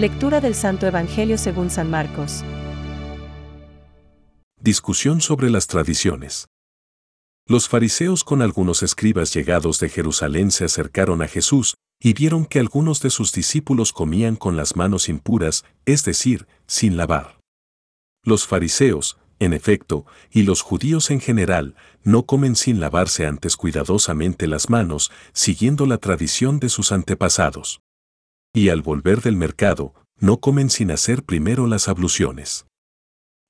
[0.00, 2.42] Lectura del Santo Evangelio según San Marcos.
[4.58, 6.46] Discusión sobre las tradiciones.
[7.46, 12.60] Los fariseos con algunos escribas llegados de Jerusalén se acercaron a Jesús y vieron que
[12.60, 17.38] algunos de sus discípulos comían con las manos impuras, es decir, sin lavar.
[18.24, 24.46] Los fariseos, en efecto, y los judíos en general, no comen sin lavarse antes cuidadosamente
[24.46, 27.82] las manos, siguiendo la tradición de sus antepasados.
[28.52, 32.66] Y al volver del mercado, no comen sin hacer primero las abluciones.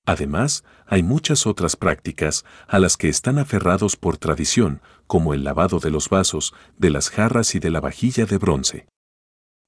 [0.07, 5.79] Además, hay muchas otras prácticas a las que están aferrados por tradición, como el lavado
[5.79, 8.87] de los vasos, de las jarras y de la vajilla de bronce.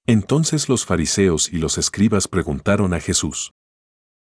[0.07, 3.53] Entonces los fariseos y los escribas preguntaron a Jesús,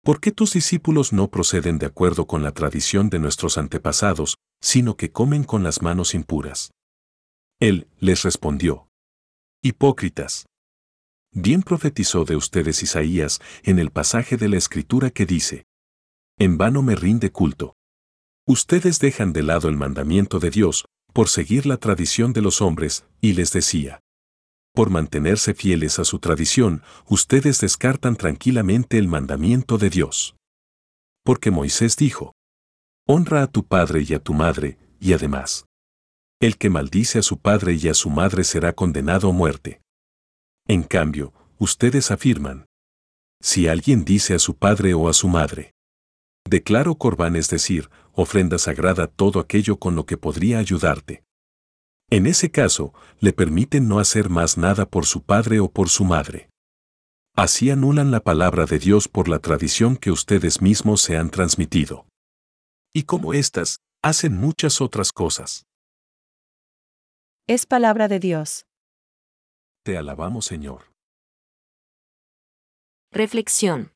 [0.03, 4.97] ¿Por qué tus discípulos no proceden de acuerdo con la tradición de nuestros antepasados, sino
[4.97, 6.71] que comen con las manos impuras?
[7.61, 8.89] Él les respondió,
[9.63, 10.47] Hipócritas.
[11.33, 15.67] Bien profetizó de ustedes Isaías en el pasaje de la Escritura que dice,
[16.39, 17.77] En vano me rinde culto.
[18.47, 23.05] Ustedes dejan de lado el mandamiento de Dios por seguir la tradición de los hombres,
[23.21, 24.01] y les decía,
[24.73, 30.37] por mantenerse fieles a su tradición, ustedes descartan tranquilamente el mandamiento de Dios.
[31.25, 32.35] Porque Moisés dijo,
[33.07, 35.67] Honra a tu padre y a tu madre, y además,
[36.41, 39.81] el que maldice a su padre y a su madre será condenado a muerte.
[40.67, 42.67] En cambio, ustedes afirman,
[43.41, 45.73] si alguien dice a su padre o a su madre,
[46.49, 51.25] declaro corbán es decir, ofrenda sagrada todo aquello con lo que podría ayudarte.
[52.11, 56.05] En ese caso, le permiten no hacer más nada por su padre o por su
[56.05, 56.51] madre.
[57.37, 62.07] Así anulan la palabra de Dios por la tradición que ustedes mismos se han transmitido.
[62.93, 65.65] Y como éstas, hacen muchas otras cosas.
[67.47, 68.67] Es palabra de Dios.
[69.83, 70.93] Te alabamos, Señor.
[73.11, 73.93] Reflexión.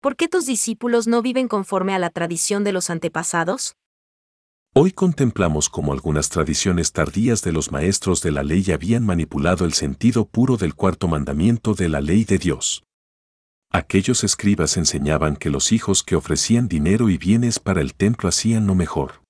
[0.00, 3.74] ¿Por qué tus discípulos no viven conforme a la tradición de los antepasados?
[4.74, 9.74] Hoy contemplamos cómo algunas tradiciones tardías de los maestros de la ley habían manipulado el
[9.74, 12.82] sentido puro del cuarto mandamiento de la ley de Dios.
[13.70, 18.66] Aquellos escribas enseñaban que los hijos que ofrecían dinero y bienes para el templo hacían
[18.66, 19.21] lo mejor.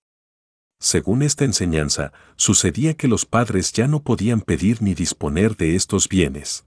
[0.82, 6.08] Según esta enseñanza, sucedía que los padres ya no podían pedir ni disponer de estos
[6.08, 6.66] bienes.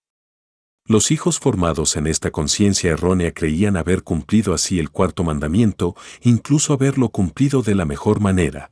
[0.88, 6.72] Los hijos formados en esta conciencia errónea creían haber cumplido así el cuarto mandamiento, incluso
[6.72, 8.72] haberlo cumplido de la mejor manera.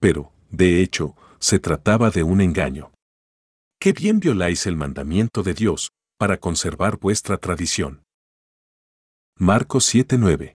[0.00, 2.92] Pero, de hecho, se trataba de un engaño.
[3.78, 8.04] Qué bien violáis el mandamiento de Dios, para conservar vuestra tradición.
[9.38, 10.54] Marcos 7:9.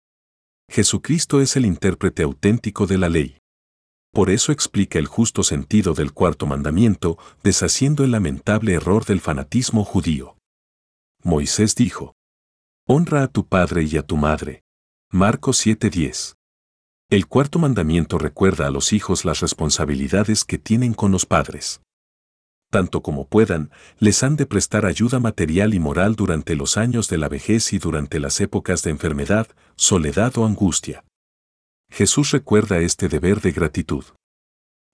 [0.68, 3.38] Jesucristo es el intérprete auténtico de la ley.
[4.16, 9.84] Por eso explica el justo sentido del cuarto mandamiento, deshaciendo el lamentable error del fanatismo
[9.84, 10.38] judío.
[11.22, 12.14] Moisés dijo,
[12.86, 14.62] Honra a tu padre y a tu madre.
[15.10, 16.34] Marcos 7:10.
[17.10, 21.82] El cuarto mandamiento recuerda a los hijos las responsabilidades que tienen con los padres.
[22.70, 27.18] Tanto como puedan, les han de prestar ayuda material y moral durante los años de
[27.18, 31.04] la vejez y durante las épocas de enfermedad, soledad o angustia.
[31.90, 34.04] Jesús recuerda este deber de gratitud.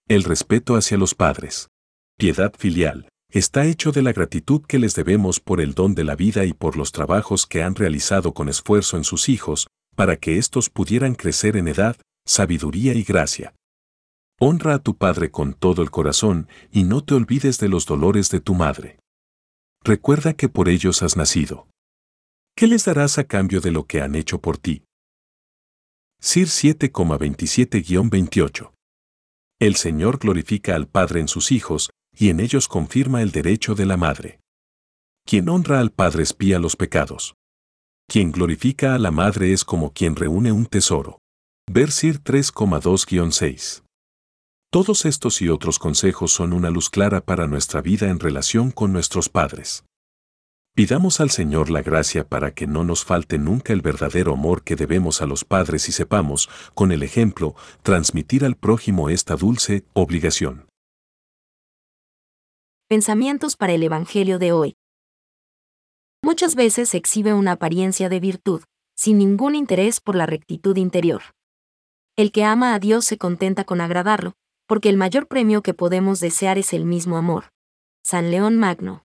[0.09, 1.69] El respeto hacia los padres.
[2.19, 6.17] Piedad filial está hecho de la gratitud que les debemos por el don de la
[6.17, 10.39] vida y por los trabajos que han realizado con esfuerzo en sus hijos, para que
[10.39, 13.55] éstos pudieran crecer en edad, sabiduría y gracia.
[14.39, 18.31] Honra a tu padre con todo el corazón y no te olvides de los dolores
[18.31, 18.99] de tu madre.
[19.85, 21.69] Recuerda que por ellos has nacido.
[22.55, 24.85] ¿Qué les darás a cambio de lo que han hecho por ti?
[26.25, 28.71] Sir 7,27-28
[29.59, 33.87] El Señor glorifica al Padre en sus hijos, y en ellos confirma el derecho de
[33.87, 34.38] la madre.
[35.27, 37.34] Quien honra al Padre espía los pecados.
[38.06, 41.19] Quien glorifica a la madre es como quien reúne un tesoro.
[41.69, 43.82] Versir 3,2-6.
[44.70, 48.93] Todos estos y otros consejos son una luz clara para nuestra vida en relación con
[48.93, 49.82] nuestros padres.
[50.75, 54.75] Pidamos al Señor la gracia para que no nos falte nunca el verdadero amor que
[54.75, 60.67] debemos a los padres y sepamos, con el ejemplo, transmitir al prójimo esta dulce obligación.
[62.89, 64.77] Pensamientos para el Evangelio de hoy.
[66.25, 68.63] Muchas veces se exhibe una apariencia de virtud,
[68.97, 71.21] sin ningún interés por la rectitud interior.
[72.17, 74.33] El que ama a Dios se contenta con agradarlo,
[74.67, 77.51] porque el mayor premio que podemos desear es el mismo amor.
[78.03, 79.05] San León Magno.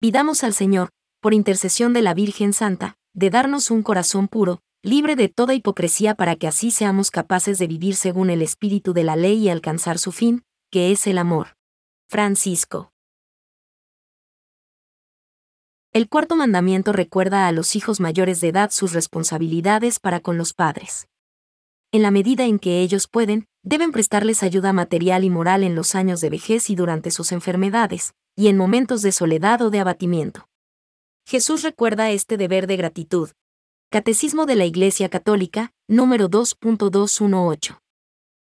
[0.00, 0.88] Pidamos al Señor,
[1.20, 6.14] por intercesión de la Virgen Santa, de darnos un corazón puro, libre de toda hipocresía
[6.14, 9.98] para que así seamos capaces de vivir según el espíritu de la ley y alcanzar
[9.98, 11.58] su fin, que es el amor.
[12.08, 12.94] Francisco.
[15.92, 20.54] El cuarto mandamiento recuerda a los hijos mayores de edad sus responsabilidades para con los
[20.54, 21.08] padres.
[21.92, 25.94] En la medida en que ellos pueden, deben prestarles ayuda material y moral en los
[25.94, 30.48] años de vejez y durante sus enfermedades, y en momentos de soledad o de abatimiento.
[31.26, 33.28] Jesús recuerda este deber de gratitud.
[33.90, 37.80] Catecismo de la Iglesia Católica, número 2.218.